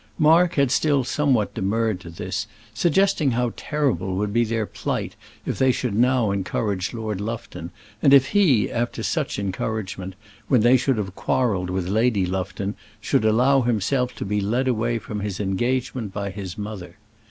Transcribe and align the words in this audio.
Mark 0.17 0.55
had 0.55 0.71
still 0.71 1.03
somewhat 1.03 1.53
demurred 1.53 1.99
to 1.99 2.09
this, 2.09 2.47
suggesting 2.73 3.29
how 3.33 3.53
terrible 3.55 4.15
would 4.15 4.33
be 4.33 4.43
their 4.43 4.65
plight 4.65 5.15
if 5.45 5.59
they 5.59 5.71
should 5.71 5.93
now 5.93 6.31
encourage 6.31 6.91
Lord 6.91 7.21
Lufton, 7.21 7.69
and 8.01 8.11
if 8.11 8.29
he, 8.29 8.71
after 8.71 9.03
such 9.03 9.37
encouragement, 9.37 10.15
when 10.47 10.61
they 10.61 10.75
should 10.75 10.97
have 10.97 11.13
quarrelled 11.13 11.69
with 11.69 11.87
Lady 11.87 12.25
Lufton, 12.25 12.73
should 12.99 13.23
allow 13.25 13.61
himself 13.61 14.15
to 14.15 14.25
be 14.25 14.41
led 14.41 14.67
away 14.67 14.97
from 14.97 15.19
his 15.19 15.39
engagement 15.39 16.11
by 16.11 16.31
his 16.31 16.57
mother. 16.57 16.97